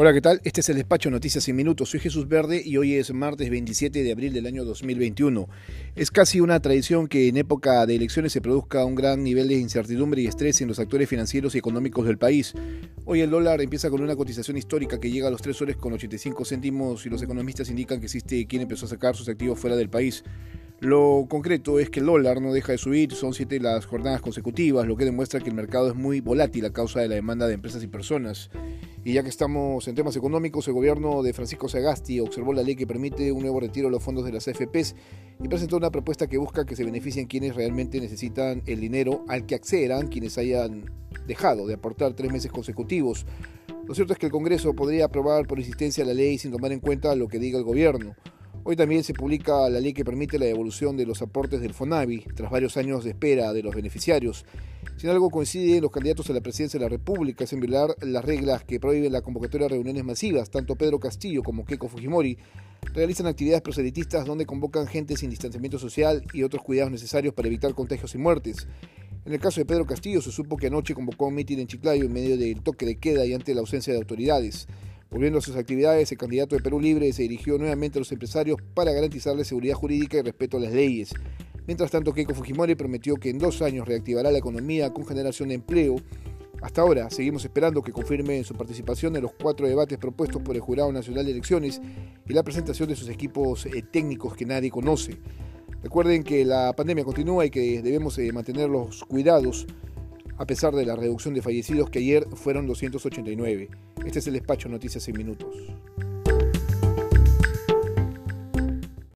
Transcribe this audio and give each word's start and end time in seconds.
Hola, 0.00 0.12
¿qué 0.12 0.20
tal? 0.20 0.40
Este 0.44 0.60
es 0.60 0.68
el 0.68 0.76
despacho 0.76 1.10
Noticias 1.10 1.48
en 1.48 1.56
Minutos. 1.56 1.90
Soy 1.90 1.98
Jesús 1.98 2.28
Verde 2.28 2.62
y 2.64 2.76
hoy 2.76 2.94
es 2.94 3.12
martes 3.12 3.50
27 3.50 4.04
de 4.04 4.12
abril 4.12 4.32
del 4.32 4.46
año 4.46 4.64
2021. 4.64 5.48
Es 5.96 6.12
casi 6.12 6.38
una 6.38 6.60
tradición 6.60 7.08
que 7.08 7.26
en 7.26 7.36
época 7.36 7.84
de 7.84 7.96
elecciones 7.96 8.32
se 8.32 8.40
produzca 8.40 8.84
un 8.84 8.94
gran 8.94 9.24
nivel 9.24 9.48
de 9.48 9.56
incertidumbre 9.56 10.22
y 10.22 10.28
estrés 10.28 10.60
en 10.60 10.68
los 10.68 10.78
actores 10.78 11.08
financieros 11.08 11.56
y 11.56 11.58
económicos 11.58 12.06
del 12.06 12.16
país. 12.16 12.54
Hoy 13.06 13.22
el 13.22 13.30
dólar 13.30 13.60
empieza 13.60 13.90
con 13.90 14.00
una 14.00 14.14
cotización 14.14 14.56
histórica 14.56 15.00
que 15.00 15.10
llega 15.10 15.26
a 15.26 15.32
los 15.32 15.42
3 15.42 15.56
soles 15.56 15.76
con 15.76 15.92
85 15.92 16.44
céntimos 16.44 17.04
y 17.04 17.08
los 17.08 17.20
economistas 17.20 17.68
indican 17.68 17.98
que 17.98 18.06
existe 18.06 18.46
quien 18.46 18.62
empezó 18.62 18.86
a 18.86 18.90
sacar 18.90 19.16
sus 19.16 19.28
activos 19.28 19.58
fuera 19.58 19.74
del 19.74 19.90
país. 19.90 20.22
Lo 20.78 21.26
concreto 21.28 21.80
es 21.80 21.90
que 21.90 21.98
el 21.98 22.06
dólar 22.06 22.40
no 22.40 22.52
deja 22.52 22.70
de 22.70 22.78
subir, 22.78 23.12
son 23.12 23.34
siete 23.34 23.58
las 23.58 23.84
jornadas 23.84 24.20
consecutivas, 24.20 24.86
lo 24.86 24.96
que 24.96 25.04
demuestra 25.04 25.40
que 25.40 25.48
el 25.48 25.56
mercado 25.56 25.88
es 25.88 25.96
muy 25.96 26.20
volátil 26.20 26.66
a 26.66 26.72
causa 26.72 27.00
de 27.00 27.08
la 27.08 27.16
demanda 27.16 27.48
de 27.48 27.54
empresas 27.54 27.82
y 27.82 27.88
personas. 27.88 28.48
Y 29.08 29.14
ya 29.14 29.22
que 29.22 29.30
estamos 29.30 29.88
en 29.88 29.94
temas 29.94 30.14
económicos, 30.16 30.68
el 30.68 30.74
gobierno 30.74 31.22
de 31.22 31.32
Francisco 31.32 31.66
Sagasti 31.66 32.20
observó 32.20 32.52
la 32.52 32.62
ley 32.62 32.76
que 32.76 32.86
permite 32.86 33.32
un 33.32 33.40
nuevo 33.40 33.58
retiro 33.58 33.88
de 33.88 33.92
los 33.92 34.02
fondos 34.02 34.22
de 34.22 34.32
las 34.32 34.46
AFPs 34.48 34.94
y 35.42 35.48
presentó 35.48 35.78
una 35.78 35.90
propuesta 35.90 36.26
que 36.26 36.36
busca 36.36 36.66
que 36.66 36.76
se 36.76 36.84
beneficien 36.84 37.26
quienes 37.26 37.56
realmente 37.56 38.02
necesitan 38.02 38.62
el 38.66 38.80
dinero 38.80 39.24
al 39.26 39.46
que 39.46 39.54
accedan 39.54 40.08
quienes 40.08 40.36
hayan 40.36 40.92
dejado 41.26 41.66
de 41.66 41.72
aportar 41.72 42.12
tres 42.12 42.30
meses 42.30 42.52
consecutivos. 42.52 43.24
Lo 43.86 43.94
cierto 43.94 44.12
es 44.12 44.18
que 44.18 44.26
el 44.26 44.32
Congreso 44.32 44.74
podría 44.74 45.06
aprobar 45.06 45.46
por 45.46 45.58
insistencia 45.58 46.04
la 46.04 46.12
ley 46.12 46.36
sin 46.36 46.52
tomar 46.52 46.72
en 46.72 46.80
cuenta 46.80 47.16
lo 47.16 47.28
que 47.28 47.38
diga 47.38 47.56
el 47.56 47.64
gobierno. 47.64 48.14
Hoy 48.64 48.76
también 48.76 49.02
se 49.02 49.14
publica 49.14 49.68
la 49.70 49.80
ley 49.80 49.92
que 49.92 50.04
permite 50.04 50.38
la 50.38 50.46
devolución 50.46 50.96
de 50.96 51.06
los 51.06 51.22
aportes 51.22 51.60
del 51.60 51.72
FONAVI 51.72 52.24
tras 52.34 52.50
varios 52.50 52.76
años 52.76 53.04
de 53.04 53.10
espera 53.10 53.52
de 53.52 53.62
los 53.62 53.74
beneficiarios. 53.74 54.44
Sin 54.96 55.10
algo 55.10 55.30
coinciden 55.30 55.80
los 55.80 55.90
candidatos 55.90 56.28
a 56.28 56.32
la 56.32 56.40
presidencia 56.40 56.78
de 56.78 56.84
la 56.84 56.90
República 56.90 57.44
en 57.50 57.60
violar 57.60 57.94
las 58.02 58.24
reglas 58.24 58.64
que 58.64 58.80
prohíben 58.80 59.12
la 59.12 59.22
convocatoria 59.22 59.68
de 59.68 59.74
reuniones 59.74 60.04
masivas. 60.04 60.50
Tanto 60.50 60.76
Pedro 60.76 60.98
Castillo 60.98 61.42
como 61.42 61.64
Keiko 61.64 61.88
Fujimori 61.88 62.36
realizan 62.92 63.26
actividades 63.26 63.62
proselitistas 63.62 64.26
donde 64.26 64.44
convocan 64.44 64.86
gente 64.86 65.16
sin 65.16 65.30
distanciamiento 65.30 65.78
social 65.78 66.24
y 66.32 66.42
otros 66.42 66.62
cuidados 66.62 66.90
necesarios 66.92 67.32
para 67.32 67.48
evitar 67.48 67.74
contagios 67.74 68.14
y 68.14 68.18
muertes. 68.18 68.66
En 69.24 69.32
el 69.32 69.40
caso 69.40 69.60
de 69.60 69.66
Pedro 69.66 69.86
Castillo 69.86 70.20
se 70.20 70.32
supo 70.32 70.56
que 70.56 70.66
anoche 70.66 70.94
convocó 70.94 71.26
un 71.26 71.34
mitin 71.34 71.60
en 71.60 71.66
Chiclayo 71.66 72.04
en 72.04 72.12
medio 72.12 72.36
del 72.36 72.62
toque 72.62 72.86
de 72.86 72.96
queda 72.96 73.24
y 73.24 73.34
ante 73.34 73.54
la 73.54 73.60
ausencia 73.60 73.92
de 73.92 73.98
autoridades. 73.98 74.66
Volviendo 75.10 75.38
a 75.38 75.42
sus 75.42 75.56
actividades, 75.56 76.12
el 76.12 76.18
candidato 76.18 76.54
de 76.54 76.60
Perú 76.60 76.80
Libre 76.80 77.10
se 77.14 77.22
dirigió 77.22 77.56
nuevamente 77.56 77.98
a 77.98 78.00
los 78.00 78.12
empresarios 78.12 78.58
para 78.74 78.92
garantizarles 78.92 79.48
seguridad 79.48 79.74
jurídica 79.74 80.18
y 80.18 80.22
respeto 80.22 80.58
a 80.58 80.60
las 80.60 80.72
leyes. 80.72 81.14
Mientras 81.66 81.90
tanto, 81.90 82.12
Keiko 82.12 82.34
Fujimori 82.34 82.74
prometió 82.74 83.16
que 83.16 83.30
en 83.30 83.38
dos 83.38 83.62
años 83.62 83.88
reactivará 83.88 84.30
la 84.30 84.36
economía 84.36 84.92
con 84.92 85.06
generación 85.06 85.48
de 85.48 85.54
empleo. 85.54 85.96
Hasta 86.60 86.82
ahora, 86.82 87.08
seguimos 87.08 87.42
esperando 87.42 87.80
que 87.80 87.90
confirme 87.90 88.44
su 88.44 88.54
participación 88.54 89.16
en 89.16 89.22
los 89.22 89.32
cuatro 89.32 89.66
debates 89.66 89.96
propuestos 89.96 90.42
por 90.42 90.56
el 90.56 90.60
Jurado 90.60 90.92
Nacional 90.92 91.24
de 91.24 91.32
Elecciones 91.32 91.80
y 92.26 92.32
la 92.34 92.42
presentación 92.42 92.90
de 92.90 92.96
sus 92.96 93.08
equipos 93.08 93.64
eh, 93.64 93.82
técnicos 93.90 94.36
que 94.36 94.44
nadie 94.44 94.70
conoce. 94.70 95.16
Recuerden 95.82 96.22
que 96.22 96.44
la 96.44 96.74
pandemia 96.74 97.04
continúa 97.04 97.46
y 97.46 97.50
que 97.50 97.80
debemos 97.80 98.18
eh, 98.18 98.30
mantener 98.30 98.68
los 98.68 99.04
cuidados 99.04 99.66
a 100.38 100.46
pesar 100.46 100.74
de 100.74 100.86
la 100.86 100.96
reducción 100.96 101.34
de 101.34 101.42
fallecidos 101.42 101.90
que 101.90 101.98
ayer 101.98 102.26
fueron 102.34 102.66
289. 102.66 103.68
Este 104.06 104.20
es 104.20 104.26
el 104.28 104.34
despacho 104.34 104.68
Noticias 104.68 105.06
en 105.08 105.16
Minutos. 105.18 105.54